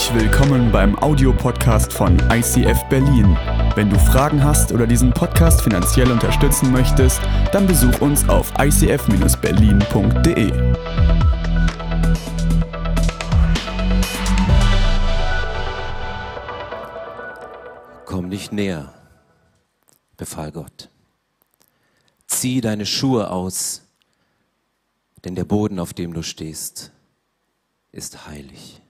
[0.00, 3.36] Herzlich willkommen beim Audiopodcast von ICF Berlin.
[3.74, 7.20] Wenn du Fragen hast oder diesen Podcast finanziell unterstützen möchtest,
[7.52, 10.52] dann besuch uns auf icf-berlin.de.
[18.06, 18.94] Komm nicht näher,
[20.16, 20.88] befahl Gott.
[22.26, 23.82] Zieh deine Schuhe aus,
[25.26, 26.90] denn der Boden, auf dem du stehst,
[27.92, 28.80] ist heilig.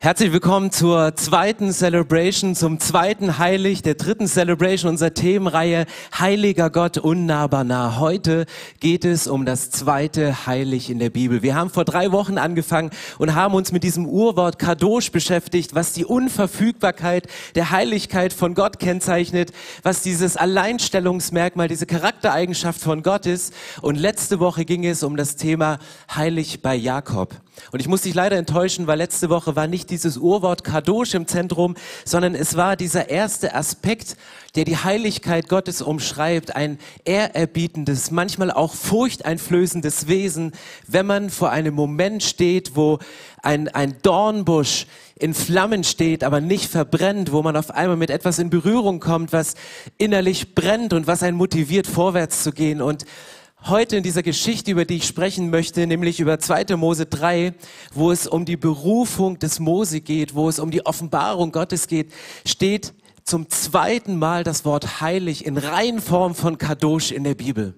[0.00, 6.98] Herzlich willkommen zur zweiten Celebration, zum zweiten Heilig, der dritten Celebration unserer Themenreihe Heiliger Gott
[6.98, 7.98] unnahbar nah.
[7.98, 8.46] Heute
[8.78, 11.42] geht es um das zweite Heilig in der Bibel.
[11.42, 15.94] Wir haben vor drei Wochen angefangen und haben uns mit diesem Urwort Kadosh beschäftigt, was
[15.94, 17.26] die Unverfügbarkeit
[17.56, 19.50] der Heiligkeit von Gott kennzeichnet,
[19.82, 23.52] was dieses Alleinstellungsmerkmal, diese Charaktereigenschaft von Gott ist.
[23.82, 25.80] Und letzte Woche ging es um das Thema
[26.14, 27.34] Heilig bei Jakob.
[27.72, 31.26] Und ich muss dich leider enttäuschen, weil letzte Woche war nicht dieses Urwort Kadosh im
[31.26, 34.16] Zentrum, sondern es war dieser erste Aspekt,
[34.54, 40.52] der die Heiligkeit Gottes umschreibt, ein ehrerbietendes, manchmal auch furchteinflößendes Wesen,
[40.86, 42.98] wenn man vor einem Moment steht, wo
[43.42, 48.38] ein, ein Dornbusch in Flammen steht, aber nicht verbrennt, wo man auf einmal mit etwas
[48.38, 49.54] in Berührung kommt, was
[49.98, 52.80] innerlich brennt und was einen motiviert, vorwärts zu gehen.
[52.80, 53.04] Und
[53.64, 56.76] heute in dieser Geschichte, über die ich sprechen möchte, nämlich über 2.
[56.76, 57.54] Mose 3,
[57.92, 62.12] wo es um die Berufung des Mose geht, wo es um die Offenbarung Gottes geht,
[62.46, 67.74] steht zum zweiten Mal das Wort heilig in Reihenform von Kadosh in der Bibel.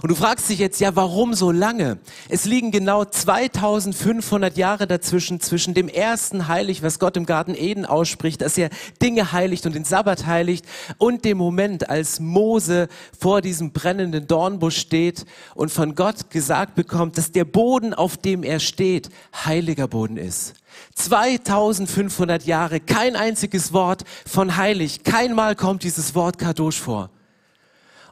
[0.00, 1.98] Und du fragst dich jetzt, ja, warum so lange?
[2.28, 7.84] Es liegen genau 2500 Jahre dazwischen, zwischen dem ersten Heilig, was Gott im Garten Eden
[7.84, 8.70] ausspricht, dass er
[9.02, 10.64] Dinge heiligt und den Sabbat heiligt,
[10.98, 15.24] und dem Moment, als Mose vor diesem brennenden Dornbusch steht
[15.54, 19.10] und von Gott gesagt bekommt, dass der Boden, auf dem er steht,
[19.44, 20.54] heiliger Boden ist.
[20.94, 27.10] 2500 Jahre, kein einziges Wort von heilig, kein Mal kommt dieses Wort Kadosh vor.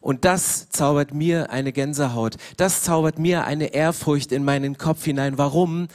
[0.01, 2.37] Und das zaubert mir eine Gänsehaut.
[2.57, 5.39] Das zaubert mir eine Ehrfurcht in meinen Kopf hinein.
[5.39, 5.89] Warum?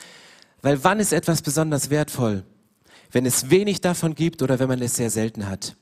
[0.61, 2.43] Weil wann ist etwas besonders wertvoll?
[3.11, 5.75] Wenn es wenig davon gibt oder wenn man es sehr selten hat.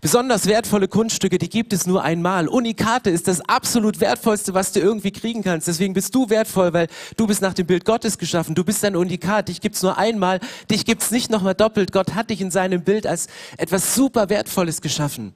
[0.00, 2.48] Besonders wertvolle Kunststücke, die gibt es nur einmal.
[2.48, 5.68] Unikate ist das absolut wertvollste, was du irgendwie kriegen kannst.
[5.68, 8.54] Deswegen bist du wertvoll, weil du bist nach dem Bild Gottes geschaffen.
[8.54, 9.48] Du bist ein Unikat.
[9.48, 10.40] Dich gibt's nur einmal.
[10.70, 11.92] Dich gibt's nicht nochmal doppelt.
[11.92, 15.34] Gott hat dich in seinem Bild als etwas super Wertvolles geschaffen.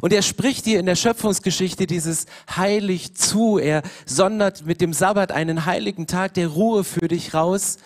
[0.00, 3.58] Und er spricht hier in der Schöpfungsgeschichte dieses heilig zu.
[3.58, 7.78] Er sondert mit dem Sabbat einen heiligen Tag der Ruhe für dich raus.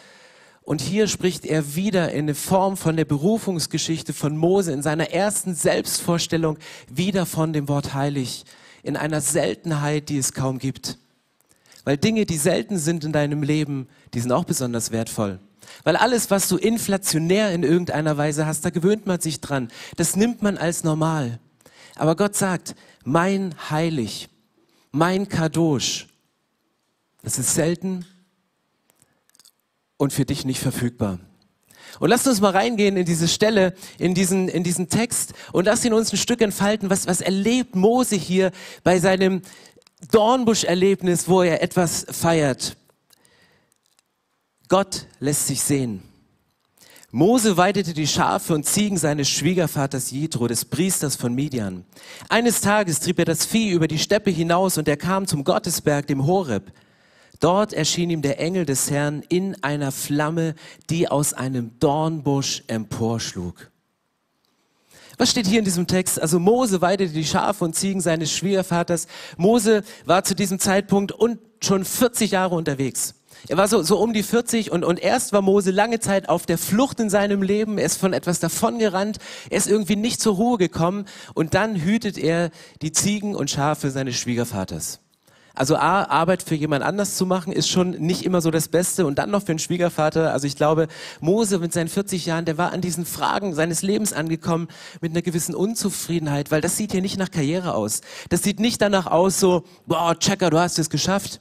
[0.63, 5.11] Und hier spricht er wieder in der Form von der Berufungsgeschichte von Mose in seiner
[5.11, 6.59] ersten Selbstvorstellung
[6.93, 8.45] wieder von dem Wort heilig
[8.83, 10.99] in einer Seltenheit, die es kaum gibt.
[11.85, 15.39] Weil Dinge, die selten sind in deinem Leben, die sind auch besonders wertvoll.
[15.85, 19.69] Weil alles, was du inflationär in irgendeiner Weise hast, da gewöhnt man sich dran.
[19.97, 21.39] Das nimmt man als normal.
[21.97, 22.75] Aber Gott sagt,
[23.05, 24.29] mein Heilig,
[24.93, 26.07] mein Kadosh,
[27.23, 28.07] das ist selten
[29.97, 31.19] und für dich nicht verfügbar.
[31.99, 35.85] Und lasst uns mal reingehen in diese Stelle, in diesen, in diesen Text und lass
[35.85, 36.91] ihn uns ein Stück entfalten.
[36.91, 38.53] Was, was erlebt Mose hier
[38.85, 39.41] bei seinem
[40.11, 42.77] Dornbusch-Erlebnis, wo er etwas feiert?
[44.69, 46.03] Gott lässt sich sehen.
[47.13, 51.85] Mose weidete die Schafe und Ziegen seines Schwiegervaters Jethro, des Priesters von Midian.
[52.29, 56.09] Eines Tages trieb er das Vieh über die Steppe hinaus und er kam zum Gottesberg,
[56.09, 56.73] dem Horeb.
[57.39, 60.55] Dort erschien ihm der Engel des Herrn in einer Flamme,
[60.91, 63.71] die aus einem Dornbusch emporschlug.
[65.17, 66.21] Was steht hier in diesem Text?
[66.21, 69.07] Also Mose weidete die Schafe und Ziegen seines Schwiegervaters.
[69.37, 73.15] Mose war zu diesem Zeitpunkt und schon 40 Jahre unterwegs.
[73.49, 76.47] Er war so, so um die 40 und, und erst war Mose lange Zeit auf
[76.47, 77.79] der Flucht in seinem Leben.
[77.79, 79.19] Er ist von etwas davongerannt.
[79.51, 81.07] Er ist irgendwie nicht zur Ruhe gekommen.
[81.35, 82.51] Und dann hütet er
[82.83, 85.01] die Ziegen und Schafe seines Schwiegervaters.
[85.57, 89.07] Also A, Arbeit für jemand anders zu machen, ist schon nicht immer so das Beste.
[89.07, 90.33] Und dann noch für einen Schwiegervater.
[90.33, 90.87] Also ich glaube,
[91.21, 94.69] Mose mit seinen 40 Jahren, der war an diesen Fragen seines Lebens angekommen
[95.01, 98.03] mit einer gewissen Unzufriedenheit, weil das sieht hier nicht nach Karriere aus.
[98.29, 101.41] Das sieht nicht danach aus so, boah, Checker, du hast es geschafft.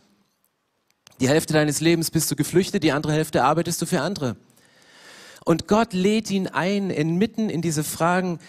[1.19, 4.35] Die Hälfte deines Lebens bist du geflüchtet, die andere Hälfte arbeitest du für andere.
[5.45, 8.39] Und Gott lädt ihn ein, inmitten in diese Fragen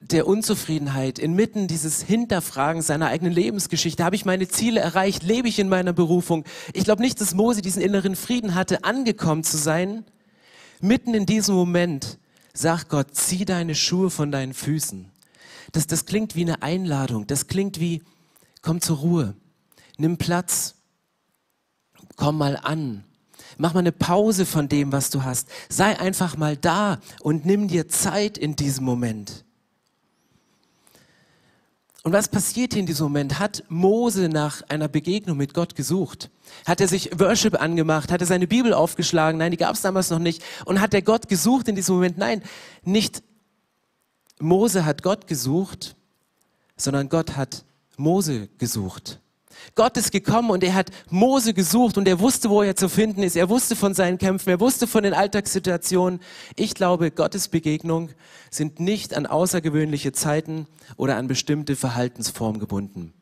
[0.00, 4.04] der Unzufriedenheit, inmitten dieses Hinterfragen seiner eigenen Lebensgeschichte.
[4.04, 5.22] Habe ich meine Ziele erreicht?
[5.22, 6.44] Lebe ich in meiner Berufung?
[6.72, 10.04] Ich glaube nicht, dass Mose diesen inneren Frieden hatte, angekommen zu sein.
[10.80, 12.18] Mitten in diesem Moment
[12.52, 15.10] sagt Gott, zieh deine Schuhe von deinen Füßen.
[15.72, 17.26] Das, das klingt wie eine Einladung.
[17.26, 18.02] Das klingt wie,
[18.62, 19.34] komm zur Ruhe.
[19.96, 20.73] Nimm Platz
[22.16, 23.04] Komm mal an.
[23.58, 25.48] Mach mal eine Pause von dem, was du hast.
[25.68, 29.44] Sei einfach mal da und nimm dir Zeit in diesem Moment.
[32.02, 33.38] Und was passiert hier in diesem Moment?
[33.38, 36.30] Hat Mose nach einer Begegnung mit Gott gesucht?
[36.66, 38.12] Hat er sich Worship angemacht?
[38.12, 39.38] Hat er seine Bibel aufgeschlagen?
[39.38, 40.42] Nein, die gab es damals noch nicht.
[40.66, 42.18] Und hat er Gott gesucht in diesem Moment?
[42.18, 42.42] Nein,
[42.82, 43.22] nicht
[44.38, 45.96] Mose hat Gott gesucht,
[46.76, 47.64] sondern Gott hat
[47.96, 49.20] Mose gesucht.
[49.74, 53.22] Gott ist gekommen und er hat Mose gesucht und er wusste, wo er zu finden
[53.22, 53.36] ist.
[53.36, 56.20] Er wusste von seinen Kämpfen, er wusste von den Alltagssituationen.
[56.56, 58.10] Ich glaube, Gottes Begegnung
[58.50, 60.66] sind nicht an außergewöhnliche Zeiten
[60.96, 63.12] oder an bestimmte Verhaltensformen gebunden.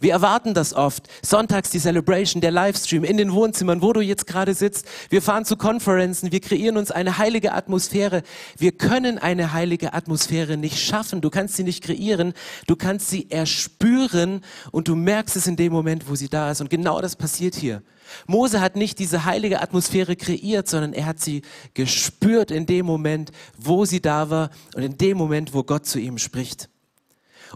[0.00, 1.08] Wir erwarten das oft.
[1.22, 4.86] Sonntags die Celebration, der Livestream in den Wohnzimmern, wo du jetzt gerade sitzt.
[5.08, 8.22] Wir fahren zu Konferenzen, wir kreieren uns eine heilige Atmosphäre.
[8.58, 11.20] Wir können eine heilige Atmosphäre nicht schaffen.
[11.20, 12.34] Du kannst sie nicht kreieren.
[12.66, 16.60] Du kannst sie erspüren und du merkst es in dem Moment, wo sie da ist.
[16.60, 17.82] Und genau das passiert hier.
[18.26, 21.42] Mose hat nicht diese heilige Atmosphäre kreiert, sondern er hat sie
[21.74, 25.98] gespürt in dem Moment, wo sie da war und in dem Moment, wo Gott zu
[25.98, 26.68] ihm spricht.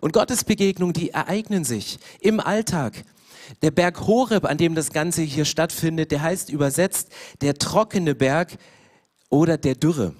[0.00, 3.04] Und Gottes Begegnungen, die ereignen sich im Alltag.
[3.62, 7.08] Der Berg Horeb, an dem das Ganze hier stattfindet, der heißt übersetzt
[7.40, 8.56] der trockene Berg
[9.28, 10.14] oder der Dürre.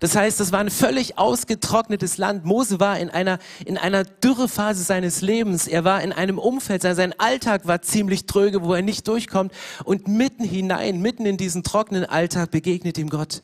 [0.00, 2.44] Das heißt, das war ein völlig ausgetrocknetes Land.
[2.44, 5.68] Mose war in einer, in einer Dürrephase seines Lebens.
[5.68, 9.52] Er war in einem Umfeld, sein Alltag war ziemlich tröge, wo er nicht durchkommt.
[9.84, 13.42] Und mitten hinein, mitten in diesen trockenen Alltag begegnet ihm Gott.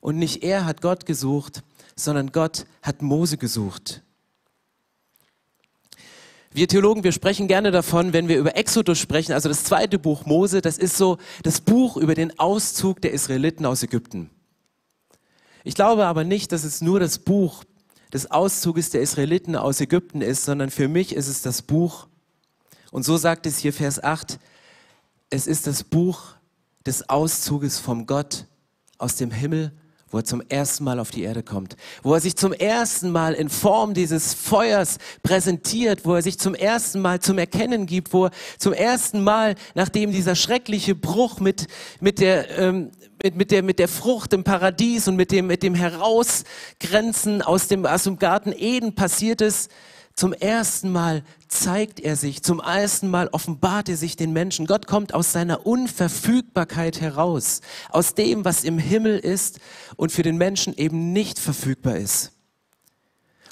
[0.00, 1.62] Und nicht er hat Gott gesucht,
[1.94, 4.02] sondern Gott hat Mose gesucht.
[6.56, 10.24] Wir Theologen, wir sprechen gerne davon, wenn wir über Exodus sprechen, also das zweite Buch
[10.24, 14.30] Mose, das ist so das Buch über den Auszug der Israeliten aus Ägypten.
[15.64, 17.64] Ich glaube aber nicht, dass es nur das Buch
[18.10, 22.06] des Auszuges der Israeliten aus Ägypten ist, sondern für mich ist es das Buch,
[22.90, 24.38] und so sagt es hier Vers 8,
[25.28, 26.36] es ist das Buch
[26.86, 28.46] des Auszuges vom Gott
[28.96, 29.72] aus dem Himmel
[30.10, 33.34] wo er zum ersten Mal auf die Erde kommt, wo er sich zum ersten Mal
[33.34, 38.26] in Form dieses Feuers präsentiert, wo er sich zum ersten Mal zum Erkennen gibt, wo
[38.26, 41.66] er zum ersten Mal, nachdem dieser schreckliche Bruch mit,
[42.00, 42.90] mit der, ähm,
[43.22, 47.66] mit, mit, der, mit der Frucht im Paradies und mit dem, mit dem Herausgrenzen aus
[47.66, 49.70] dem, aus dem Garten Eden passiert ist,
[50.16, 54.66] zum ersten Mal zeigt er sich, zum ersten Mal offenbart er sich den Menschen.
[54.66, 57.60] Gott kommt aus seiner Unverfügbarkeit heraus,
[57.90, 59.60] aus dem, was im Himmel ist
[59.96, 62.35] und für den Menschen eben nicht verfügbar ist.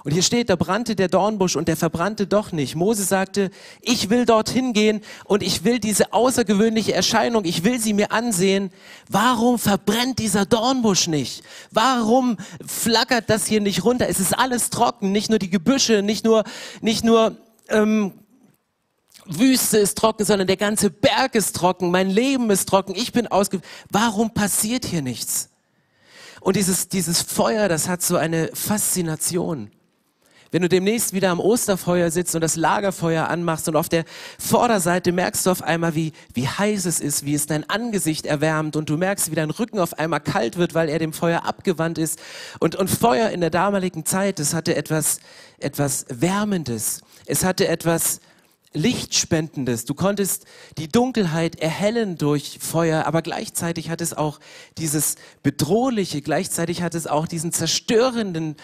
[0.05, 2.75] Und hier steht, da brannte der Dornbusch und der verbrannte doch nicht.
[2.75, 7.95] Mose sagte, ich will dorthin gehen und ich will diese außergewöhnliche Erscheinung, ich will sie
[7.95, 8.71] mir ansehen.
[9.09, 11.43] Warum verbrennt dieser Dornbusch nicht?
[11.71, 12.37] Warum
[12.67, 14.07] flackert das hier nicht runter?
[14.07, 16.45] Es ist alles trocken, nicht nur die Gebüsche, nicht nur,
[16.83, 17.39] nicht nur,
[17.71, 18.13] ähm,
[19.27, 23.27] Wüste ist trocken, sondern der ganze Berg ist trocken, mein Leben ist trocken, ich bin
[23.27, 23.63] ausge...
[23.91, 25.49] Warum passiert hier nichts?
[26.43, 29.71] Und dieses, dieses Feuer, das hat so eine Faszination.
[30.55, 34.05] Wenn du demnächst wieder am Osterfeuer sitzt und das Lagerfeuer anmachst und auf der
[34.39, 38.77] Vorderseite merkst du auf einmal, wie, wie heiß es ist, wie es dein Angesicht erwärmt
[38.77, 41.99] und du merkst, wie dein Rücken auf einmal kalt wird, weil er dem Feuer abgewandt
[41.99, 42.21] ist.
[42.61, 45.19] Und, und Feuer in der damaligen Zeit, das hatte etwas,
[45.59, 47.01] etwas Wärmendes.
[47.27, 48.21] Es hatte etwas,
[48.77, 49.85] Lichtspendendes.
[49.85, 50.47] Du konntest
[50.79, 54.41] die Dunkelheit erhellen durch Feuer, aber gleichzeitig hat es auch
[54.79, 58.57] dieses Bedrohliche, gleichzeitig hat es auch diesen zerstörenden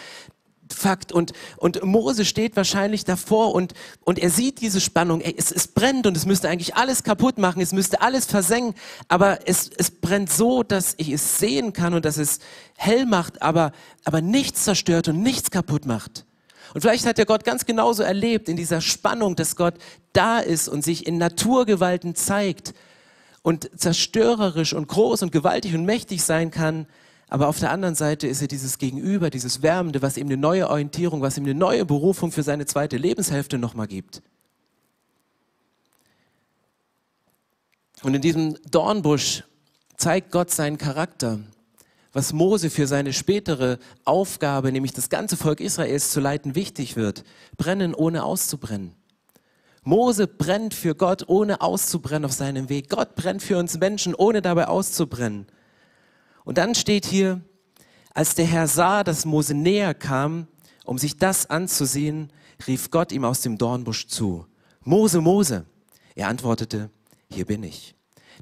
[0.73, 1.13] Fakt.
[1.13, 3.75] Und, und Mose steht wahrscheinlich davor und,
[4.05, 5.21] und er sieht diese Spannung.
[5.21, 8.75] Ey, es, es brennt und es müsste eigentlich alles kaputt machen, es müsste alles versengen,
[9.09, 12.39] aber es, es brennt so, dass ich es sehen kann und dass es
[12.77, 13.73] hell macht, aber,
[14.05, 16.25] aber nichts zerstört und nichts kaputt macht.
[16.73, 19.75] Und vielleicht hat der Gott ganz genauso erlebt in dieser Spannung, dass Gott
[20.13, 22.75] da ist und sich in Naturgewalten zeigt
[23.43, 26.87] und zerstörerisch und groß und gewaltig und mächtig sein kann,
[27.31, 30.69] aber auf der anderen Seite ist er dieses Gegenüber, dieses Wärmende, was ihm eine neue
[30.69, 34.21] Orientierung, was ihm eine neue Berufung für seine zweite Lebenshälfte nochmal gibt.
[38.03, 39.45] Und in diesem Dornbusch
[39.97, 41.39] zeigt Gott seinen Charakter,
[42.13, 47.23] was Mose für seine spätere Aufgabe, nämlich das ganze Volk Israels zu leiten, wichtig wird.
[47.57, 48.97] Brennen ohne auszubrennen.
[49.85, 52.91] Mose brennt für Gott, ohne auszubrennen auf seinem Weg.
[52.91, 55.47] Gott brennt für uns Menschen, ohne dabei auszubrennen.
[56.51, 57.43] Und dann steht hier,
[58.13, 60.49] als der Herr sah, dass Mose näher kam,
[60.85, 62.33] um sich das anzusehen,
[62.67, 64.47] rief Gott ihm aus dem Dornbusch zu.
[64.83, 65.65] Mose, Mose.
[66.17, 66.91] Er antwortete,
[67.31, 67.95] hier bin ich.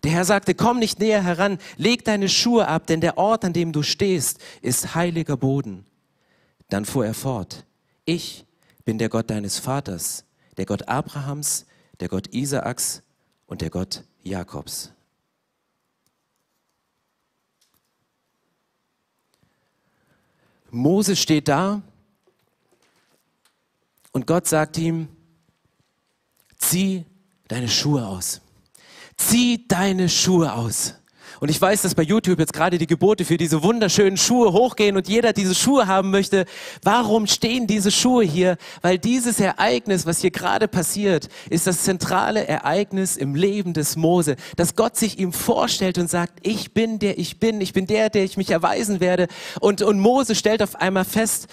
[0.04, 3.52] Der Herr sagte, komm nicht näher heran, leg deine Schuhe ab, denn der Ort, an
[3.52, 5.84] dem du stehst, ist heiliger Boden.
[6.70, 7.66] Dann fuhr er fort,
[8.06, 8.46] ich
[8.86, 10.24] bin der Gott deines Vaters,
[10.56, 11.66] der Gott Abrahams,
[12.00, 13.02] der Gott Isaaks
[13.44, 14.92] und der Gott Jakobs.
[20.70, 21.82] Mose steht da
[24.12, 25.08] und Gott sagt ihm,
[26.58, 27.04] zieh
[27.48, 28.40] deine Schuhe aus.
[29.16, 30.94] Zieh deine Schuhe aus.
[31.40, 34.96] Und ich weiß, dass bei YouTube jetzt gerade die Gebote für diese wunderschönen Schuhe hochgehen
[34.96, 36.46] und jeder diese Schuhe haben möchte.
[36.82, 38.56] Warum stehen diese Schuhe hier?
[38.82, 44.36] Weil dieses Ereignis, was hier gerade passiert, ist das zentrale Ereignis im Leben des Mose,
[44.56, 48.10] dass Gott sich ihm vorstellt und sagt, ich bin der ich bin, ich bin der,
[48.10, 49.28] der ich mich erweisen werde.
[49.60, 51.48] Und, und Mose stellt auf einmal fest,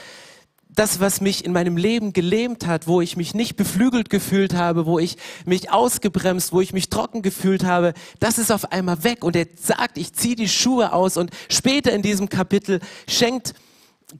[0.76, 4.86] das, was mich in meinem Leben gelähmt hat, wo ich mich nicht beflügelt gefühlt habe,
[4.86, 9.24] wo ich mich ausgebremst, wo ich mich trocken gefühlt habe, das ist auf einmal weg.
[9.24, 11.18] Und er sagt, ich ziehe die Schuhe aus.
[11.18, 13.54] Und später in diesem Kapitel schenkt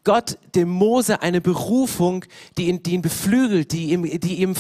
[0.04, 2.26] Gott dem Mose eine Berufung,
[2.58, 4.56] die ihn, die ihn beflügelt, die ihm, die ihm,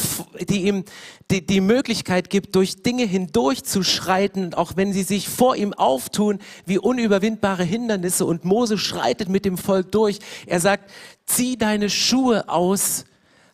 [0.48, 0.84] die ihm
[1.32, 6.78] die, die Möglichkeit gibt, durch Dinge hindurchzuschreiten, auch wenn sie sich vor ihm auftun wie
[6.78, 8.26] unüberwindbare Hindernisse.
[8.26, 10.20] Und Mose schreitet mit dem Volk durch.
[10.46, 10.92] Er sagt,
[11.26, 13.06] zieh deine Schuhe aus,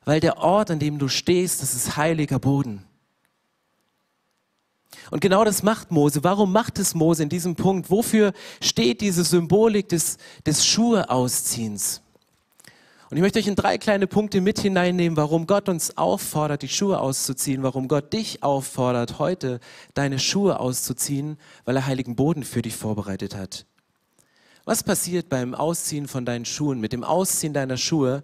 [0.06, 2.84] weil der Ort, an dem du stehst, das ist heiliger Boden.
[5.12, 6.24] Und genau das macht Mose.
[6.24, 7.92] Warum macht es Mose in diesem Punkt?
[7.92, 12.02] Wofür steht diese Symbolik des, des Schuhe ausziehens?
[13.10, 16.70] Und ich möchte euch in drei kleine Punkte mit hineinnehmen, warum Gott uns auffordert, die
[16.70, 19.60] Schuhe auszuziehen, warum Gott dich auffordert, heute
[19.94, 23.66] deine Schuhe auszuziehen, weil er heiligen Boden für dich vorbereitet hat.
[24.64, 26.80] Was passiert beim Ausziehen von deinen Schuhen?
[26.80, 28.24] Mit dem Ausziehen deiner Schuhe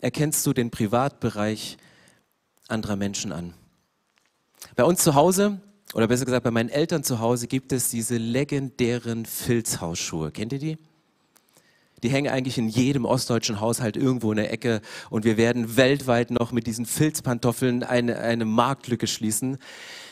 [0.00, 1.76] erkennst du den Privatbereich
[2.68, 3.52] anderer Menschen an.
[4.76, 5.60] Bei uns zu Hause
[5.94, 10.30] oder besser gesagt bei meinen Eltern zu Hause gibt es diese legendären Filzhausschuhe.
[10.30, 10.78] Kennt ihr die?
[12.02, 16.32] Die hängen eigentlich in jedem ostdeutschen Haushalt irgendwo in der Ecke und wir werden weltweit
[16.32, 19.58] noch mit diesen Filzpantoffeln eine, eine Marktlücke schließen.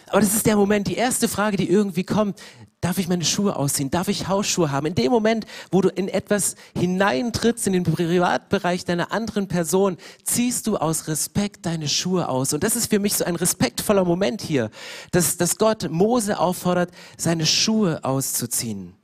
[0.06, 2.40] Aber das ist der Moment, die erste Frage, die irgendwie kommt.
[2.80, 3.90] Darf ich meine Schuhe ausziehen?
[3.90, 4.86] Darf ich Hausschuhe haben?
[4.86, 10.66] In dem Moment, wo du in etwas hineintrittst, in den Privatbereich deiner anderen Person, ziehst
[10.66, 12.54] du aus Respekt deine Schuhe aus.
[12.54, 14.70] Und das ist für mich so ein respektvoller Moment hier,
[15.10, 18.94] dass, dass Gott Mose auffordert, seine Schuhe auszuziehen.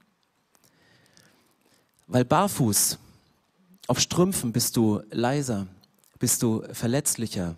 [2.06, 2.98] Weil barfuß,
[3.88, 5.66] auf Strümpfen bist du leiser,
[6.18, 7.56] bist du verletzlicher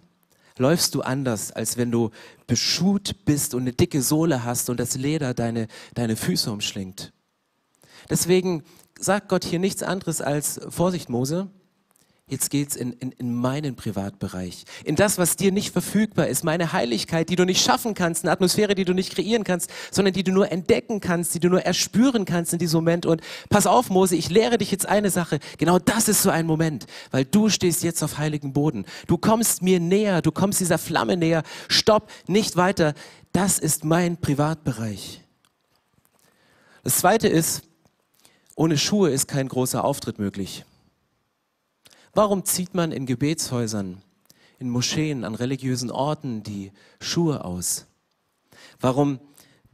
[0.59, 2.11] läufst du anders, als wenn du
[2.47, 7.13] beschuht bist und eine dicke Sohle hast und das Leder deine, deine Füße umschlingt.
[8.11, 8.63] Deswegen
[8.99, 11.49] sagt Gott hier nichts anderes als Vorsicht, Mose.
[12.29, 16.73] Jetzt geht's in, in, in meinen Privatbereich, in das, was dir nicht verfügbar ist, meine
[16.73, 20.25] Heiligkeit, die du nicht schaffen kannst, eine Atmosphäre, die du nicht kreieren kannst, sondern die
[20.25, 23.07] du nur entdecken kannst, die du nur erspüren kannst in diesem Moment.
[23.07, 25.39] Und pass auf, Mose, ich lehre dich jetzt eine Sache.
[25.57, 28.85] Genau das ist so ein Moment, weil du stehst jetzt auf heiligen Boden.
[29.07, 31.43] Du kommst mir näher, du kommst dieser Flamme näher.
[31.69, 32.93] Stopp, nicht weiter.
[33.33, 35.23] Das ist mein Privatbereich.
[36.85, 37.63] Das zweite ist,
[38.55, 40.65] ohne Schuhe ist kein großer Auftritt möglich.
[42.19, 44.03] Warum zieht man in Gebetshäusern,
[44.59, 47.87] in Moscheen, an religiösen Orten die Schuhe aus?
[48.81, 49.21] Warum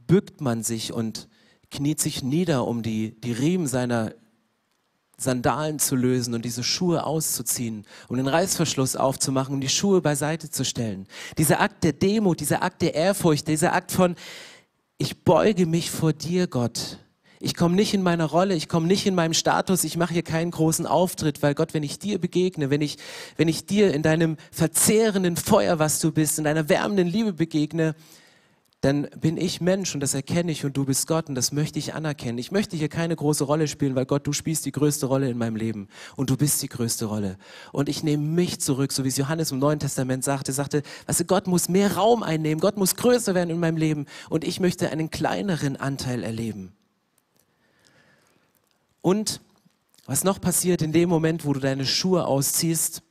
[0.05, 1.27] bückt man sich und
[1.71, 4.13] kniet sich nieder, um die, die Riemen seiner
[5.17, 10.47] Sandalen zu lösen und diese Schuhe auszuziehen, um den Reißverschluss aufzumachen, um die Schuhe beiseite
[10.51, 11.07] zu stellen.
[11.39, 14.13] Dieser Akt der Demut, dieser Akt der Ehrfurcht, dieser Akt von,
[14.99, 16.99] ich beuge mich vor dir, Gott.
[17.45, 20.23] Ich komme nicht in meiner Rolle, ich komme nicht in meinem Status, ich mache hier
[20.23, 22.97] keinen großen Auftritt, weil Gott, wenn ich dir begegne, wenn ich,
[23.37, 27.93] wenn ich dir in deinem verzehrenden Feuer, was du bist, in deiner wärmenden Liebe begegne,
[28.81, 31.77] dann bin ich Mensch und das erkenne ich und du bist Gott und das möchte
[31.77, 32.39] ich anerkennen.
[32.39, 35.37] Ich möchte hier keine große Rolle spielen, weil Gott, du spielst die größte Rolle in
[35.37, 37.37] meinem Leben und du bist die größte Rolle.
[37.71, 41.19] Und ich nehme mich zurück, so wie es Johannes im Neuen Testament sagte, sagte, weißt
[41.19, 44.59] du, Gott muss mehr Raum einnehmen, Gott muss größer werden in meinem Leben und ich
[44.59, 46.73] möchte einen kleineren Anteil erleben.
[49.05, 49.39] Und
[50.07, 53.03] was noch passiert in dem Moment, wo du deine Schuhe ausziehst?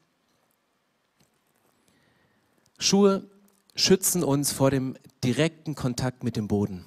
[2.80, 3.30] Schuhe
[3.76, 6.84] schützen uns vor dem direkten Kontakt mit dem Boden.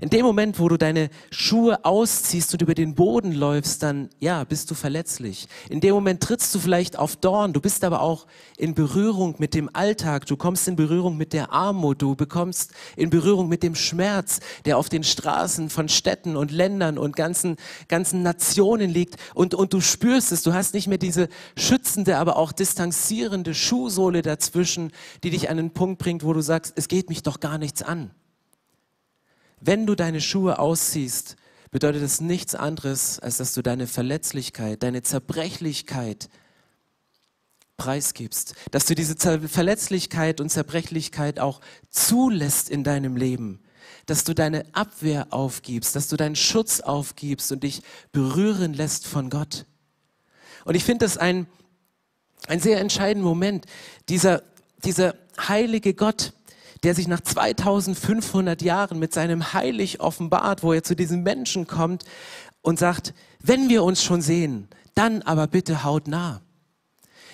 [0.00, 4.44] In dem Moment, wo du deine Schuhe ausziehst und über den Boden läufst, dann ja,
[4.44, 5.48] bist du verletzlich.
[5.70, 9.54] In dem Moment trittst du vielleicht auf Dorn, du bist aber auch in Berührung mit
[9.54, 13.74] dem Alltag, du kommst in Berührung mit der Armut, du bekommst in Berührung mit dem
[13.74, 17.56] Schmerz, der auf den Straßen von Städten und Ländern und ganzen,
[17.88, 22.36] ganzen Nationen liegt und, und du spürst es, du hast nicht mehr diese schützende, aber
[22.36, 24.92] auch distanzierende Schuhsohle dazwischen,
[25.22, 27.82] die dich an den Punkt bringt, wo du sagst, es geht mich doch gar nichts
[27.82, 28.10] an.
[29.60, 31.36] Wenn du deine Schuhe ausziehst,
[31.70, 36.28] bedeutet es nichts anderes, als dass du deine Verletzlichkeit, deine Zerbrechlichkeit
[37.76, 39.16] preisgibst, dass du diese
[39.48, 41.60] Verletzlichkeit und Zerbrechlichkeit auch
[41.90, 43.60] zulässt in deinem Leben,
[44.06, 47.82] dass du deine Abwehr aufgibst, dass du deinen Schutz aufgibst und dich
[48.12, 49.66] berühren lässt von Gott.
[50.64, 51.46] Und ich finde das ein,
[52.48, 53.66] ein sehr entscheidender Moment,
[54.08, 54.42] dieser,
[54.84, 56.32] dieser heilige Gott,
[56.82, 62.04] der sich nach 2500 Jahren mit seinem Heilig offenbart, wo er zu diesen Menschen kommt
[62.62, 66.42] und sagt, wenn wir uns schon sehen, dann aber bitte haut nah.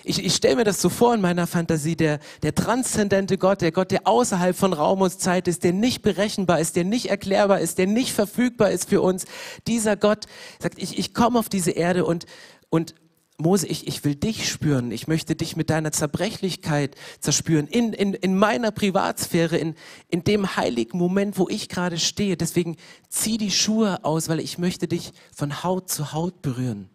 [0.05, 3.71] Ich, ich stelle mir das so vor in meiner Fantasie, der, der transzendente Gott, der
[3.71, 7.61] Gott, der außerhalb von Raum und Zeit ist, der nicht berechenbar ist, der nicht erklärbar
[7.61, 9.27] ist, der nicht verfügbar ist für uns.
[9.69, 10.27] Dieser Gott
[10.61, 12.27] sagt, ich, ich komme auf diese Erde und,
[12.69, 12.95] und
[13.39, 14.93] Mose, ich, ich will dich spüren.
[14.93, 17.67] Ich möchte dich mit deiner Zerbrechlichkeit zerspüren.
[17.67, 19.75] In, in, in meiner Privatsphäre, in,
[20.09, 22.37] in dem heiligen Moment, wo ich gerade stehe.
[22.37, 22.77] Deswegen
[23.09, 26.89] zieh die Schuhe aus, weil ich möchte dich von Haut zu Haut berühren.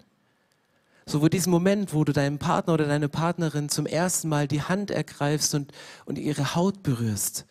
[1.06, 4.62] So wo diesen Moment, wo du deinem Partner oder deine Partnerin zum ersten Mal die
[4.62, 5.72] Hand ergreifst und,
[6.06, 7.46] und ihre Haut berührst.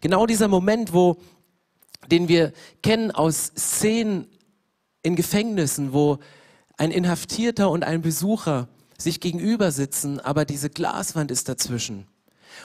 [0.00, 1.16] Genau dieser Moment, wo,
[2.10, 4.26] den wir kennen aus Szenen
[5.02, 6.18] in Gefängnissen, wo
[6.80, 12.06] ein Inhaftierter und ein Besucher sich gegenüber sitzen, aber diese Glaswand ist dazwischen.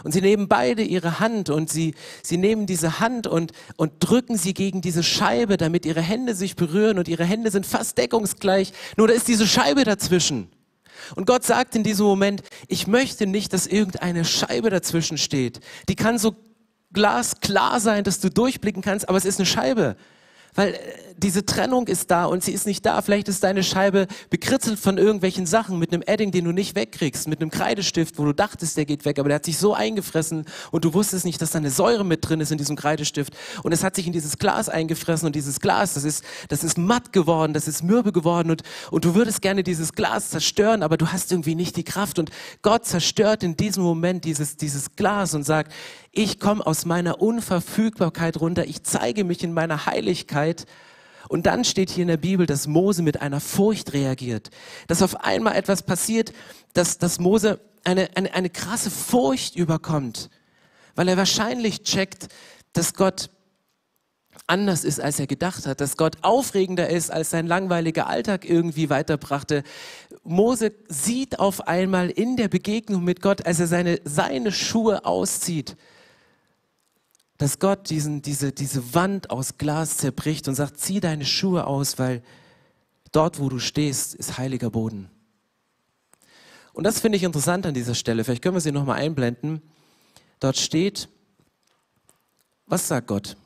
[0.04, 4.38] Und sie nehmen beide ihre Hand und sie, sie nehmen diese Hand und, und drücken
[4.38, 8.72] sie gegen diese Scheibe, damit ihre Hände sich berühren und ihre Hände sind fast deckungsgleich.
[8.96, 10.50] Nur da ist diese Scheibe dazwischen.
[11.16, 15.60] Und Gott sagt in diesem Moment, ich möchte nicht, dass irgendeine Scheibe dazwischen steht.
[15.90, 16.36] Die kann so
[16.94, 19.98] glasklar sein, dass du durchblicken kannst, aber es ist eine Scheibe.
[20.56, 20.80] Weil äh,
[21.18, 23.02] diese Trennung ist da und sie ist nicht da.
[23.02, 27.28] Vielleicht ist deine Scheibe bekritzelt von irgendwelchen Sachen mit einem Edding, den du nicht wegkriegst,
[27.28, 30.46] mit einem Kreidestift, wo du dachtest, der geht weg, aber der hat sich so eingefressen
[30.72, 33.34] und du wusstest nicht, dass da eine Säure mit drin ist in diesem Kreidestift.
[33.64, 36.78] Und es hat sich in dieses Glas eingefressen und dieses Glas, das ist, das ist
[36.78, 40.98] matt geworden, das ist mürbe geworden und, und du würdest gerne dieses Glas zerstören, aber
[40.98, 42.20] du hast irgendwie nicht die Kraft.
[42.20, 42.30] Und
[42.62, 45.72] Gott zerstört in diesem Moment dieses, dieses Glas und sagt,
[46.12, 50.66] ich komme aus meiner Unverfügbarkeit runter, ich zeige mich in meiner Heiligkeit
[51.30, 54.50] und dann steht hier in der Bibel, dass Mose mit einer Furcht reagiert.
[54.88, 56.34] Dass auf einmal etwas passiert,
[56.74, 60.30] dass, dass Mose eine, eine, eine krasse Furcht überkommt.
[60.96, 62.28] Weil er wahrscheinlich checkt,
[62.74, 63.30] dass Gott
[64.48, 68.90] anders ist, als er gedacht hat, dass Gott aufregender ist, als sein langweiliger Alltag irgendwie
[68.90, 69.64] weiterbrachte.
[70.24, 75.78] Mose sieht auf einmal in der Begegnung mit Gott, als er seine, seine Schuhe auszieht,
[77.38, 82.00] dass Gott diesen, diese, diese Wand aus Glas zerbricht und sagt, zieh deine Schuhe aus,
[82.00, 82.24] weil
[83.12, 85.10] dort, wo du stehst, ist heiliger Boden.
[86.74, 88.24] Und das finde ich interessant an dieser Stelle.
[88.24, 89.62] Vielleicht können wir sie nochmal einblenden.
[90.40, 91.10] Dort steht,
[92.68, 93.38] was sagt Gott?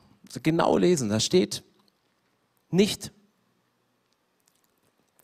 [0.43, 1.63] Genau lesen, da steht
[2.71, 3.11] nicht,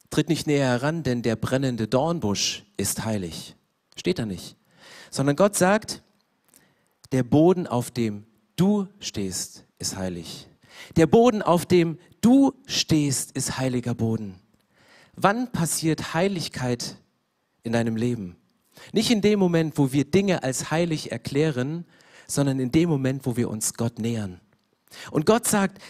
[0.10, 3.56] tritt nicht näher heran, denn der brennende Dornbusch ist heilig.
[3.96, 4.56] Steht da nicht.
[5.12, 6.04] Sondern Gott sagt,
[7.12, 8.26] der Boden, auf dem
[8.56, 10.48] du stehst, ist heilig.
[10.96, 14.36] Der Boden, auf dem du stehst, ist heiliger Boden.
[15.16, 16.98] Wann passiert Heiligkeit
[17.64, 18.36] in deinem Leben?
[18.92, 21.86] Nicht in dem Moment, wo wir Dinge als heilig erklären,
[22.28, 24.42] sondern in dem Moment, wo wir uns Gott nähern.
[25.12, 25.82] Und Gott sagt,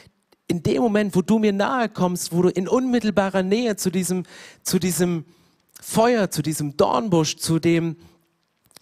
[0.47, 4.23] in dem Moment, wo du mir nahe kommst, wo du in unmittelbarer Nähe zu diesem,
[4.63, 5.25] zu diesem
[5.81, 7.97] Feuer, zu diesem Dornbusch, zu dem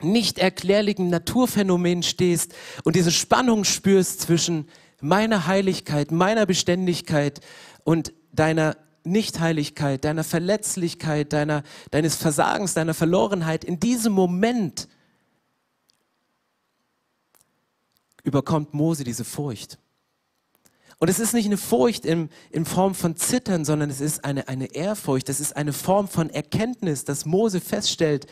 [0.04, 4.68] nicht erklärlichen Naturphänomen stehst und diese Spannung spürst zwischen
[5.02, 7.42] meiner Heiligkeit, meiner Beständigkeit
[7.84, 14.88] und deiner Nichtheiligkeit, deiner Verletzlichkeit, deiner, deines Versagens, deiner Verlorenheit, in diesem Moment
[18.24, 19.78] überkommt Mose diese Furcht.
[21.00, 24.48] Und es ist nicht eine Furcht in, in Form von Zittern, sondern es ist eine,
[24.48, 28.26] eine Ehrfurcht, es ist eine Form von Erkenntnis, dass Mose feststellt,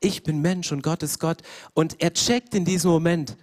[0.00, 1.42] ich bin Mensch und Gott ist Gott.
[1.74, 3.36] Und er checkt in diesem Moment,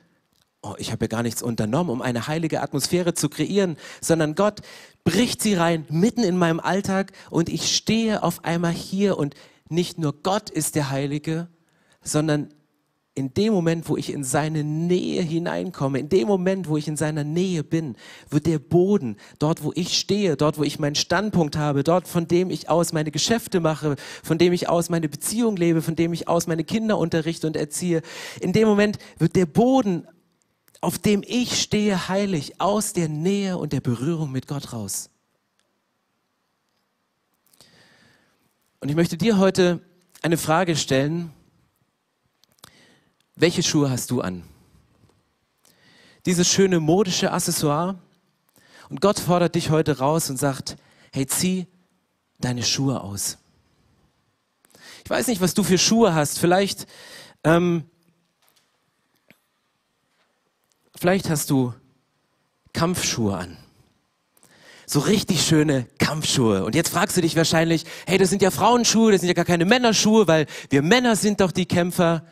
[0.61, 4.61] oh, ich habe ja gar nichts unternommen, um eine heilige Atmosphäre zu kreieren, sondern Gott
[5.03, 9.35] bricht sie rein mitten in meinem Alltag und ich stehe auf einmal hier und
[9.69, 11.47] nicht nur Gott ist der Heilige,
[12.01, 12.53] sondern
[13.17, 16.97] in dem Moment, wo ich in seine Nähe hineinkomme, in dem Moment, wo ich in
[16.97, 17.95] seiner Nähe bin,
[18.29, 22.27] wird der Boden, dort wo ich stehe, dort wo ich meinen Standpunkt habe, dort von
[22.27, 26.11] dem ich aus meine Geschäfte mache, von dem ich aus meine Beziehung lebe, von dem
[26.11, 28.01] ich aus meine Kinder unterrichte und erziehe,
[28.41, 30.05] in dem Moment wird der Boden,
[30.81, 35.09] auf dem ich stehe, heilig, aus der Nähe und der Berührung mit Gott raus.
[38.81, 39.79] Und ich möchte dir heute
[40.21, 41.31] eine Frage stellen,
[43.35, 44.43] welche Schuhe hast du an?
[46.25, 47.99] Dieses schöne modische Accessoire?
[48.89, 50.77] Und Gott fordert dich heute raus und sagt,
[51.11, 51.67] hey, zieh
[52.39, 53.37] deine Schuhe aus.
[55.03, 56.39] Ich weiß nicht, was du für Schuhe hast.
[56.39, 56.87] Vielleicht,
[57.43, 57.85] ähm,
[60.95, 61.73] vielleicht hast du
[62.73, 63.57] Kampfschuhe an.
[64.87, 66.63] So richtig schöne Kampfschuhe.
[66.63, 69.45] Und jetzt fragst du dich wahrscheinlich, hey, das sind ja Frauenschuhe, das sind ja gar
[69.45, 72.23] keine Männerschuhe, weil wir Männer sind doch die Kämpfer.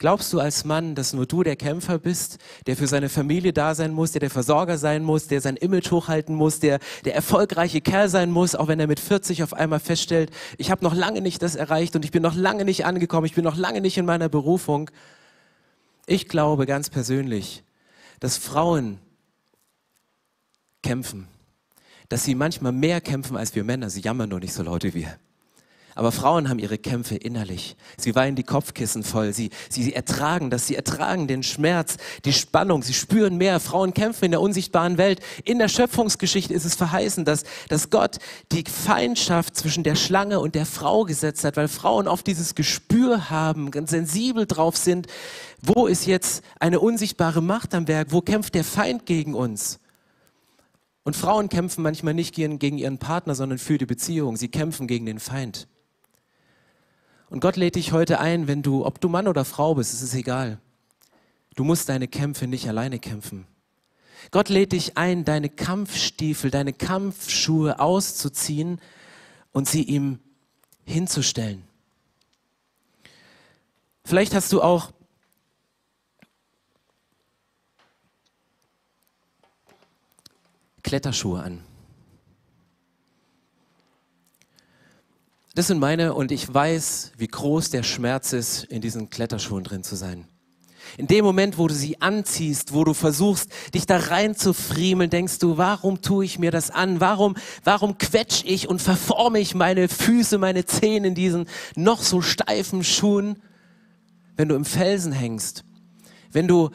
[0.00, 3.74] Glaubst du als Mann, dass nur du der Kämpfer bist, der für seine Familie da
[3.74, 7.82] sein muss, der der Versorger sein muss, der sein Image hochhalten muss, der der erfolgreiche
[7.82, 11.20] Kerl sein muss, auch wenn er mit 40 auf einmal feststellt, ich habe noch lange
[11.20, 13.98] nicht das erreicht und ich bin noch lange nicht angekommen, ich bin noch lange nicht
[13.98, 14.90] in meiner Berufung?
[16.06, 17.62] Ich glaube ganz persönlich,
[18.20, 19.00] dass Frauen
[20.82, 21.28] kämpfen,
[22.08, 24.94] dass sie manchmal mehr kämpfen als wir Männer, sie jammern nur nicht so laut wie
[24.94, 25.18] wir.
[26.00, 27.76] Aber Frauen haben ihre Kämpfe innerlich.
[27.98, 29.34] Sie weinen die Kopfkissen voll.
[29.34, 30.66] Sie, sie, sie ertragen das.
[30.66, 32.82] Sie ertragen den Schmerz, die Spannung.
[32.82, 33.60] Sie spüren mehr.
[33.60, 35.20] Frauen kämpfen in der unsichtbaren Welt.
[35.44, 38.16] In der Schöpfungsgeschichte ist es verheißen, dass, dass Gott
[38.50, 43.28] die Feindschaft zwischen der Schlange und der Frau gesetzt hat, weil Frauen oft dieses Gespür
[43.28, 45.06] haben, ganz sensibel drauf sind.
[45.60, 48.08] Wo ist jetzt eine unsichtbare Macht am Werk?
[48.10, 49.80] Wo kämpft der Feind gegen uns?
[51.02, 54.38] Und Frauen kämpfen manchmal nicht gegen ihren Partner, sondern für die Beziehung.
[54.38, 55.68] Sie kämpfen gegen den Feind.
[57.30, 60.02] Und Gott lädt dich heute ein, wenn du, ob du Mann oder Frau bist, es
[60.02, 60.58] ist egal.
[61.54, 63.46] Du musst deine Kämpfe nicht alleine kämpfen.
[64.32, 68.80] Gott lädt dich ein, deine Kampfstiefel, deine Kampfschuhe auszuziehen
[69.52, 70.18] und sie ihm
[70.84, 71.62] hinzustellen.
[74.04, 74.90] Vielleicht hast du auch
[80.82, 81.69] Kletterschuhe an.
[85.54, 89.82] Das sind meine und ich weiß, wie groß der Schmerz ist, in diesen Kletterschuhen drin
[89.82, 90.26] zu sein.
[90.96, 95.10] In dem Moment, wo du sie anziehst, wo du versuchst, dich da rein zu friemeln,
[95.10, 97.00] denkst du, warum tue ich mir das an?
[97.00, 102.22] Warum, warum quetsch ich und verforme ich meine Füße, meine Zehen in diesen noch so
[102.22, 103.42] steifen Schuhen?
[104.36, 105.64] Wenn du im Felsen hängst,
[106.32, 106.70] wenn du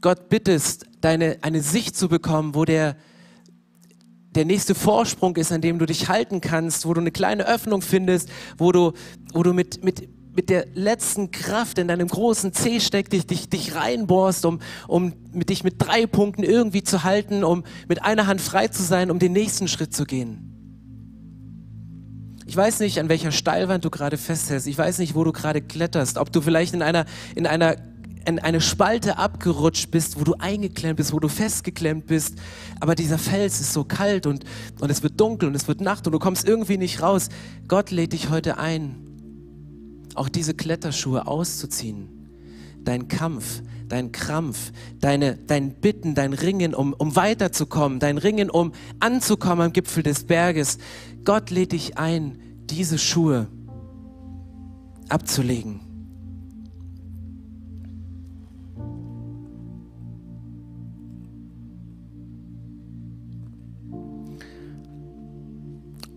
[0.00, 2.96] Gott bittest, deine, eine Sicht zu bekommen, wo der,
[4.38, 7.82] der nächste Vorsprung ist, an dem du dich halten kannst, wo du eine kleine Öffnung
[7.82, 8.92] findest, wo du,
[9.32, 13.48] wo du mit, mit, mit der letzten Kraft in deinem großen C steck dich, dich,
[13.48, 18.28] dich reinbohrst, um, um mit dich mit drei Punkten irgendwie zu halten, um mit einer
[18.28, 20.54] Hand frei zu sein, um den nächsten Schritt zu gehen.
[22.46, 24.68] Ich weiß nicht, an welcher Steilwand du gerade festhältst.
[24.68, 26.16] Ich weiß nicht, wo du gerade kletterst.
[26.16, 27.76] Ob du vielleicht in einer, in einer
[28.28, 32.34] in eine Spalte abgerutscht bist, wo du eingeklemmt bist, wo du festgeklemmt bist.
[32.78, 34.44] Aber dieser Fels ist so kalt und,
[34.80, 37.30] und es wird dunkel und es wird Nacht und du kommst irgendwie nicht raus.
[37.68, 38.96] Gott lädt dich heute ein,
[40.14, 42.08] auch diese Kletterschuhe auszuziehen.
[42.84, 48.72] Dein Kampf, dein Krampf, deine, dein Bitten, dein Ringen, um, um weiterzukommen, dein Ringen, um
[49.00, 50.76] anzukommen am Gipfel des Berges.
[51.24, 52.38] Gott lädt dich ein,
[52.68, 53.48] diese Schuhe
[55.08, 55.87] abzulegen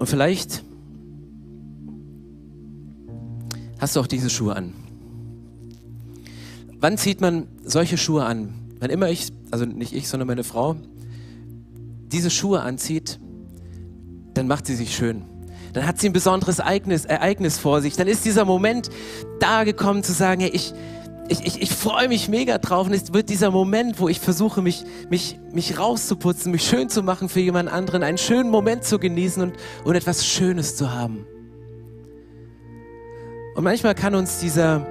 [0.01, 0.63] Und vielleicht
[3.77, 4.73] hast du auch diese Schuhe an.
[6.79, 8.51] Wann zieht man solche Schuhe an?
[8.79, 10.75] Wann immer ich, also nicht ich, sondern meine Frau,
[12.11, 13.19] diese Schuhe anzieht,
[14.33, 15.21] dann macht sie sich schön.
[15.73, 17.95] Dann hat sie ein besonderes Ereignis, Ereignis vor sich.
[17.95, 18.89] Dann ist dieser Moment
[19.39, 20.73] da gekommen zu sagen, hey, ich,
[21.31, 24.61] ich, ich, ich freue mich mega drauf und es wird dieser Moment, wo ich versuche,
[24.61, 28.99] mich, mich, mich rauszuputzen, mich schön zu machen für jemand anderen, einen schönen Moment zu
[28.99, 29.53] genießen und,
[29.85, 31.25] und etwas Schönes zu haben.
[33.55, 34.85] Und manchmal kann uns dieser,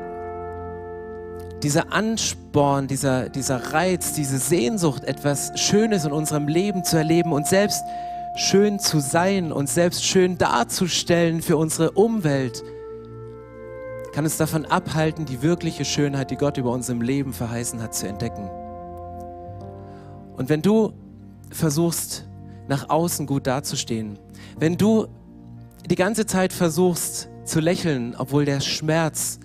[1.63, 7.47] dieser Ansporn, dieser, dieser Reiz, diese Sehnsucht, etwas Schönes in unserem Leben zu erleben und
[7.47, 7.83] selbst
[8.37, 12.63] schön zu sein und selbst schön darzustellen für unsere Umwelt,
[14.13, 18.09] kann uns davon abhalten, die wirkliche Schönheit, die Gott über unserem Leben verheißen hat, zu
[18.09, 18.49] entdecken.
[20.37, 20.93] Und wenn du
[21.51, 22.27] versuchst,
[22.69, 24.19] nach außen gut dazustehen,
[24.59, 25.07] wenn du
[25.89, 29.39] die ganze Zeit versuchst zu lächeln, obwohl der Schmerz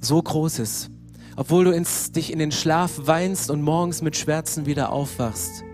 [0.00, 0.90] so groß ist,
[1.36, 5.64] obwohl du ins, dich in den Schlaf weinst und morgens mit Schmerzen wieder aufwachst,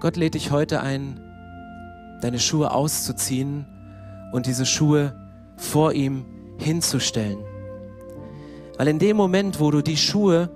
[0.00, 1.20] Gott lädt dich heute ein,
[2.22, 3.66] deine Schuhe auszuziehen
[4.32, 5.14] und diese Schuhe
[5.56, 6.24] vor ihm
[6.60, 7.38] hinzustellen.
[8.76, 10.50] Weil in dem Moment, wo du die Schuhe,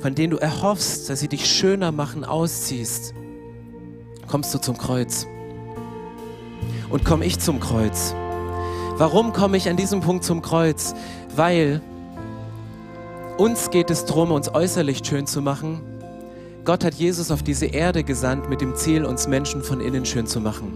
[0.00, 3.14] von denen du erhoffst, dass sie dich schöner machen, ausziehst,
[4.26, 5.26] kommst du zum Kreuz.
[6.90, 8.14] Und komme ich zum Kreuz.
[8.96, 10.94] Warum komme ich an diesem Punkt zum Kreuz?
[11.36, 11.82] Weil
[13.36, 15.80] uns geht es darum, uns äußerlich schön zu machen.
[16.64, 20.26] Gott hat Jesus auf diese Erde gesandt mit dem Ziel, uns Menschen von innen schön
[20.26, 20.72] zu machen.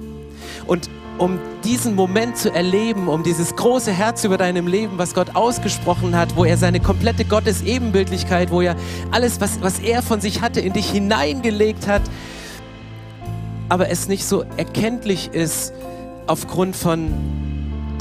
[0.67, 0.89] Und
[1.23, 6.17] um diesen Moment zu erleben, um dieses große Herz über deinem Leben, was Gott ausgesprochen
[6.17, 8.75] hat, wo er seine komplette Gottesebenbildlichkeit, wo er
[9.13, 12.03] alles, was, was er von sich hatte, in dich hineingelegt hat,
[13.69, 15.73] aber es nicht so erkenntlich ist
[16.27, 17.52] aufgrund von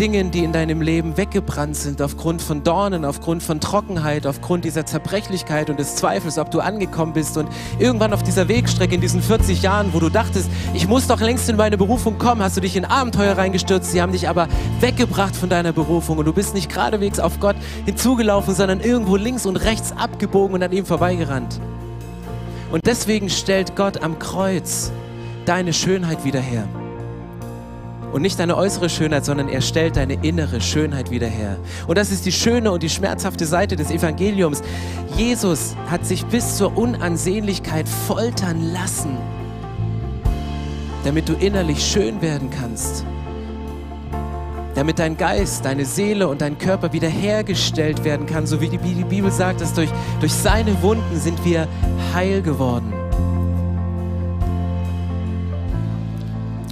[0.02, 4.84] Dingen, die in deinem Leben weggebrannt sind, aufgrund von Dornen, aufgrund von Trockenheit, aufgrund dieser
[4.84, 9.22] Zerbrechlichkeit und des Zweifels, ob du angekommen bist und irgendwann auf dieser Wegstrecke in diesen
[9.22, 12.62] 40 Jahren, wo du dachtest, ich muss doch längst in meine Berufung kommen, hast du
[12.62, 14.48] dich in Abenteuer reingestürzt, sie haben dich aber
[14.80, 19.46] weggebracht von deiner Berufung und du bist nicht geradewegs auf Gott hinzugelaufen, sondern irgendwo links
[19.46, 21.62] und rechts abgebogen und an ihm vorbeigerannt.
[22.72, 24.92] Und deswegen stellt Gott am Kreuz
[25.46, 26.68] deine Schönheit wieder her.
[28.12, 31.58] Und nicht deine äußere Schönheit, sondern er stellt deine innere Schönheit wieder her.
[31.88, 34.62] Und das ist die schöne und die schmerzhafte Seite des Evangeliums.
[35.16, 39.18] Jesus hat sich bis zur Unansehnlichkeit foltern lassen,
[41.06, 43.06] damit du innerlich schön werden kannst.
[44.76, 49.32] Damit dein Geist, deine Seele und dein Körper wiederhergestellt werden kann, so wie die, Bibel
[49.32, 51.68] sagt, dass durch, durch seine Wunden sind wir
[52.14, 52.94] heil geworden.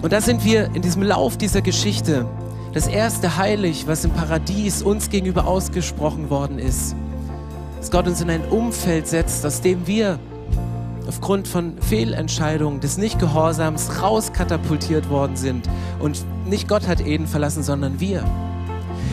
[0.02, 2.26] Und da sind wir in diesem Lauf dieser Geschichte.
[2.74, 6.96] Das erste Heilig, was im Paradies uns gegenüber ausgesprochen worden ist.
[7.80, 10.20] Dass Gott uns in ein Umfeld setzt, aus dem wir
[11.08, 15.68] aufgrund von Fehlentscheidungen des Nichtgehorsams rauskatapultiert worden sind.
[16.00, 18.24] Und nicht Gott hat Eden verlassen, sondern wir.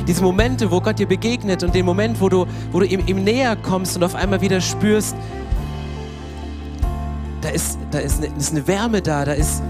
[0.06, 3.24] Diese Momente, wo Gott dir begegnet und den Moment, wo du, wo du ihm, ihm
[3.24, 5.16] näher kommst und auf einmal wieder spürst,
[7.40, 9.62] da ist, da ist eine, ist eine Wärme da, da ist,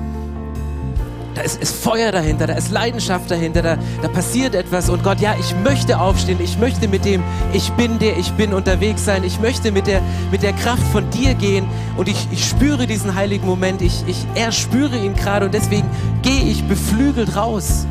[1.37, 4.89] da ist, ist, Feuer dahinter, da ist Leidenschaft dahinter, da, da passiert etwas.
[4.89, 7.23] Und Gott, ja, ich möchte aufstehen, ich möchte mit dem
[7.53, 11.09] Ich bin, der ich bin unterwegs sein, ich möchte mit der, mit der Kraft von
[11.11, 11.67] dir gehen.
[11.99, 15.87] Und ich, ich spüre diesen heiligen Moment, ich, ich erspüre ihn gerade und deswegen
[16.23, 17.87] gehe ich beflügelt raus.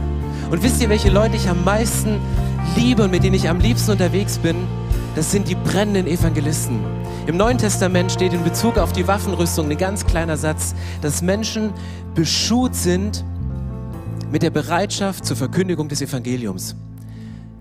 [0.49, 2.19] Und wisst ihr, welche Leute ich am meisten
[2.75, 4.55] liebe und mit denen ich am liebsten unterwegs bin?
[5.15, 6.79] Das sind die brennenden Evangelisten.
[7.27, 11.73] Im Neuen Testament steht in Bezug auf die Waffenrüstung ein ganz kleiner Satz, dass Menschen
[12.15, 13.23] beschut sind
[14.35, 16.75] mit der Bereitschaft zur Verkündigung des Evangeliums.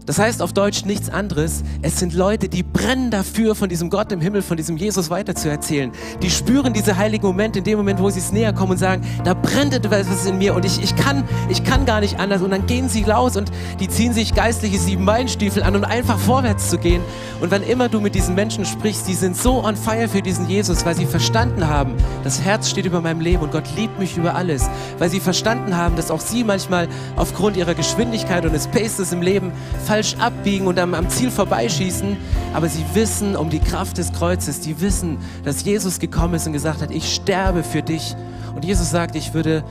[0.06, 1.62] Das heißt auf Deutsch nichts anderes.
[1.80, 5.92] Es sind Leute, die brennen dafür, von diesem Gott im Himmel, von diesem Jesus weiterzuerzählen.
[6.20, 9.02] Die spüren diese heiligen Momente in dem Moment, wo sie es näher kommen und sagen,
[9.24, 12.42] da brennt etwas in mir und ich, ich, kann, ich kann gar nicht anders.
[12.42, 16.68] Und dann gehen sie raus und die ziehen sich geistliche Siebenbeinstiefel an, um einfach vorwärts
[16.68, 17.02] zu gehen.
[17.40, 20.48] Und wann immer du mit diesen Menschen sprichst, die sind so on fire für diesen
[20.48, 24.16] Jesus, weil sie verstanden haben, das Herz steht über meinem Leben und Gott liebt mich
[24.18, 24.68] über alles.
[24.98, 29.22] Weil sie verstanden haben, dass auch sie manchmal aufgrund ihrer Geschwindigkeit und des Paces im
[29.22, 29.52] Leben
[29.94, 32.16] falsch abbiegen und am, am Ziel vorbeischießen,
[32.52, 36.52] aber sie wissen um die Kraft des Kreuzes, die wissen, dass Jesus gekommen ist und
[36.52, 38.16] gesagt hat, ich sterbe für dich.
[38.56, 39.62] Und Jesus sagt, ich würde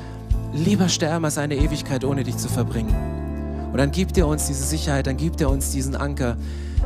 [0.54, 2.96] lieber sterben, als eine Ewigkeit ohne dich zu verbringen.
[3.74, 6.38] Und dann gibt er uns diese Sicherheit, dann gibt er uns diesen Anker,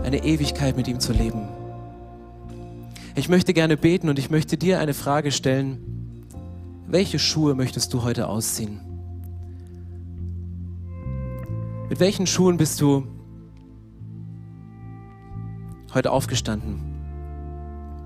[0.03, 1.47] eine Ewigkeit mit ihm zu leben.
[3.13, 6.25] Ich möchte gerne beten und ich möchte dir eine Frage stellen.
[6.87, 8.79] Welche Schuhe möchtest du heute ausziehen?
[11.87, 13.05] Mit welchen Schuhen bist du
[15.97, 16.79] heute aufgestanden?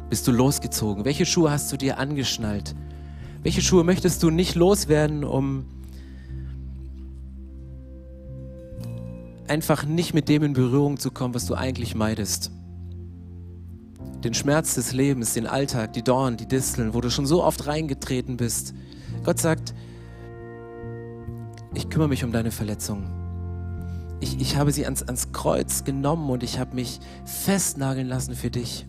[0.10, 1.04] Bist du losgezogen?
[1.04, 2.74] Welche Schuhe hast du dir angeschnallt?
[3.44, 5.66] Welche Schuhe möchtest du nicht loswerden, um
[9.48, 12.52] einfach nicht mit dem in Berührung zu kommen, was du eigentlich meidest?
[14.24, 17.68] Den Schmerz des Lebens, den Alltag, die Dornen, die Disteln, wo du schon so oft
[17.68, 18.74] reingetreten bist.
[19.26, 19.74] Gott sagt,
[21.74, 23.21] ich kümmere mich um deine Verletzungen
[24.22, 28.52] ich, ich habe sie ans, ans Kreuz genommen und ich habe mich festnageln lassen für
[28.52, 28.86] dich.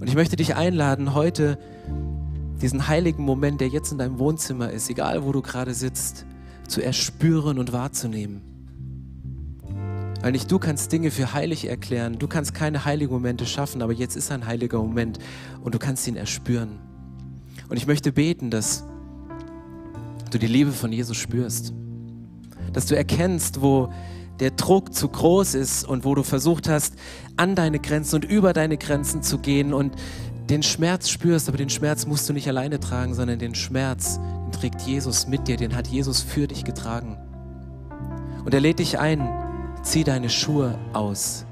[0.00, 1.58] Und ich möchte dich einladen, heute
[2.60, 6.26] diesen heiligen Moment, der jetzt in deinem Wohnzimmer ist, egal wo du gerade sitzt,
[6.66, 8.40] zu erspüren und wahrzunehmen.
[10.22, 13.92] Weil nicht du kannst Dinge für heilig erklären, du kannst keine heiligen Momente schaffen, aber
[13.92, 15.18] jetzt ist ein heiliger Moment
[15.62, 16.78] und du kannst ihn erspüren.
[17.68, 18.84] Und ich möchte beten, dass
[20.30, 21.74] du die Liebe von Jesus spürst
[22.76, 23.88] dass du erkennst, wo
[24.38, 26.92] der Druck zu groß ist und wo du versucht hast,
[27.38, 29.94] an deine Grenzen und über deine Grenzen zu gehen und
[30.50, 34.52] den Schmerz spürst, aber den Schmerz musst du nicht alleine tragen, sondern den Schmerz, den
[34.52, 37.16] trägt Jesus mit dir, den hat Jesus für dich getragen.
[38.44, 39.26] Und er lädt dich ein,
[39.82, 41.45] zieh deine Schuhe aus.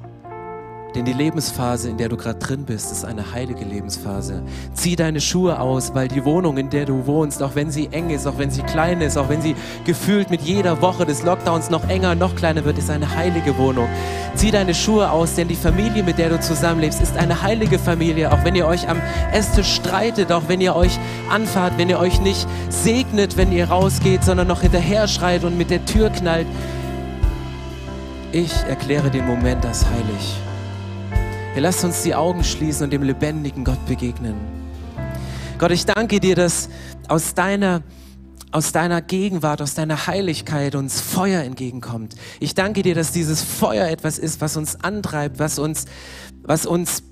[0.94, 4.42] Denn die Lebensphase, in der du gerade drin bist, ist eine heilige Lebensphase.
[4.74, 8.11] Zieh deine Schuhe aus, weil die Wohnung, in der du wohnst, auch wenn sie eng
[8.11, 11.68] ist, auch wenn sie klein ist, auch wenn sie gefühlt mit jeder Woche des Lockdowns
[11.68, 13.88] noch enger, noch kleiner wird, ist eine heilige Wohnung.
[14.37, 18.30] Zieh deine Schuhe aus, denn die Familie, mit der du zusammenlebst, ist eine heilige Familie.
[18.30, 19.00] Auch wenn ihr euch am
[19.33, 20.96] Esstisch streitet, auch wenn ihr euch
[21.28, 25.70] anfahrt, wenn ihr euch nicht segnet, wenn ihr rausgeht, sondern noch hinterher schreit und mit
[25.70, 26.46] der Tür knallt.
[28.30, 30.43] Ich erkläre den Moment als heilig.
[31.55, 34.35] Wir lassen uns die Augen schließen und dem lebendigen Gott begegnen.
[35.57, 36.69] Gott, ich danke dir, dass
[37.07, 37.83] aus deiner
[38.51, 42.14] aus deiner Gegenwart, aus deiner Heiligkeit uns Feuer entgegenkommt.
[42.38, 45.87] Ich danke dir, dass dieses Feuer etwas ist, was uns antreibt, was uns,
[46.43, 47.03] was uns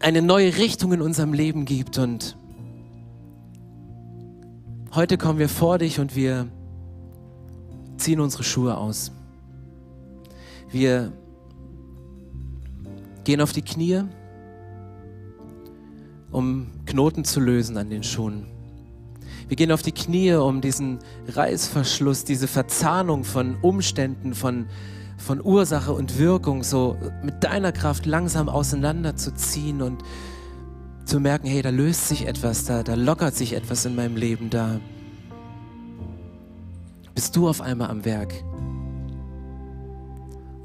[0.00, 1.98] eine neue Richtung in unserem Leben gibt.
[1.98, 2.36] Und
[4.92, 6.48] heute kommen wir vor dich und wir
[7.96, 9.12] ziehen unsere Schuhe aus.
[10.70, 11.12] Wir
[13.26, 14.04] gehen auf die Knie,
[16.30, 18.46] um Knoten zu lösen an den Schuhen.
[19.48, 24.66] Wir gehen auf die Knie, um diesen Reißverschluss, diese Verzahnung von Umständen, von,
[25.18, 30.04] von Ursache und Wirkung so mit deiner Kraft langsam auseinanderzuziehen und
[31.04, 34.50] zu merken, hey, da löst sich etwas, da, da lockert sich etwas in meinem Leben,
[34.50, 34.80] da
[37.16, 38.32] bist du auf einmal am Werk.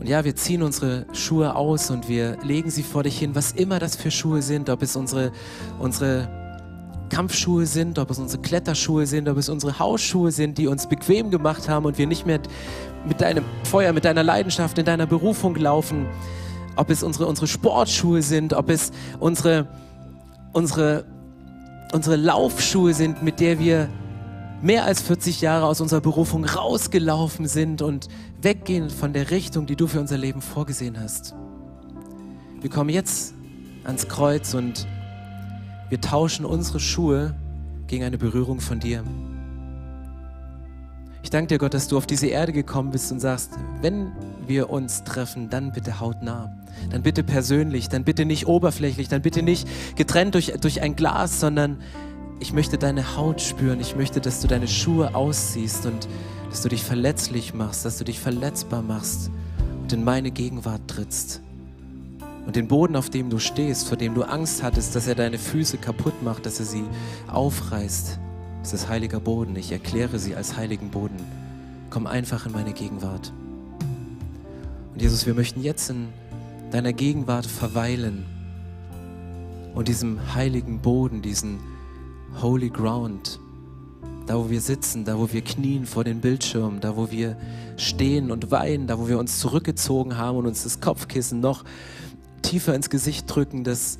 [0.02, 3.52] Und ja, wir ziehen unsere Schuhe aus und wir legen sie vor dich hin, was
[3.52, 5.32] immer das für Schuhe sind, ob es unsere,
[5.78, 6.28] unsere
[7.12, 11.30] Kampfschuhe sind, ob es unsere Kletterschuhe sind, ob es unsere Hausschuhe sind, die uns bequem
[11.30, 12.40] gemacht haben und wir nicht mehr
[13.08, 16.08] mit deinem Feuer, mit deiner Leidenschaft in deiner Berufung laufen,
[16.78, 19.68] ob es unsere, unsere Sportschuhe sind, ob es unsere,
[20.52, 21.06] unsere,
[21.94, 23.88] unsere Laufschuhe sind, mit der wir
[24.62, 28.08] mehr als 40 Jahre aus unserer Berufung rausgelaufen sind und
[28.42, 31.36] weggehen von der Richtung, die du für unser Leben vorgesehen hast.
[32.62, 33.34] Wir kommen jetzt
[33.84, 34.88] ans Kreuz und
[35.90, 37.36] wir tauschen unsere Schuhe
[37.88, 39.04] gegen eine Berührung von dir.
[41.24, 44.12] Ich danke dir, Gott, dass du auf diese Erde gekommen bist und sagst, wenn
[44.48, 46.56] wir uns treffen, dann bitte hautnah.
[46.90, 51.40] Dann bitte persönlich, dann bitte nicht oberflächlich, dann bitte nicht getrennt durch, durch ein Glas,
[51.40, 51.78] sondern
[52.42, 53.80] ich möchte deine Haut spüren.
[53.80, 56.08] Ich möchte, dass du deine Schuhe ausziehst und
[56.50, 59.30] dass du dich verletzlich machst, dass du dich verletzbar machst
[59.84, 61.42] und in meine Gegenwart trittst.
[62.48, 65.38] Und den Boden, auf dem du stehst, vor dem du Angst hattest, dass er deine
[65.38, 66.84] Füße kaputt macht, dass er sie
[67.28, 68.20] aufreißt,
[68.64, 69.56] ist das heiliger Boden.
[69.56, 71.18] Ich erkläre sie als heiligen Boden.
[71.92, 73.32] Komm einfach in meine Gegenwart.
[74.94, 76.08] Und Jesus, wir möchten jetzt in
[76.72, 78.26] deiner Gegenwart verweilen
[79.76, 81.60] und diesem heiligen Boden, diesen
[82.40, 83.40] Holy Ground.
[84.28, 87.38] Da, wo wir sitzen, da, wo wir knien vor den Bildschirmen, da, wo wir
[87.76, 91.64] stehen und weinen, da, wo wir uns zurückgezogen haben und uns das Kopfkissen noch
[92.42, 93.98] tiefer ins Gesicht drücken, dass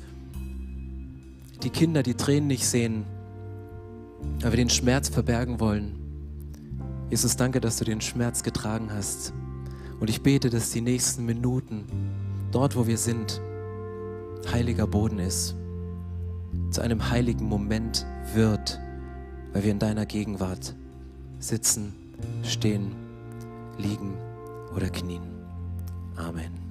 [1.62, 3.04] die Kinder die Tränen nicht sehen,
[4.42, 5.98] aber wir den Schmerz verbergen wollen.
[7.10, 9.32] Jesus, danke, dass du den Schmerz getragen hast.
[10.00, 11.84] Und ich bete, dass die nächsten Minuten,
[12.52, 13.40] dort wo wir sind,
[14.50, 15.56] heiliger Boden ist
[16.72, 18.80] zu einem heiligen Moment wird,
[19.52, 20.74] weil wir in deiner Gegenwart
[21.38, 21.92] sitzen,
[22.42, 22.92] stehen,
[23.78, 24.14] liegen
[24.74, 25.22] oder knien.
[26.16, 26.61] Amen.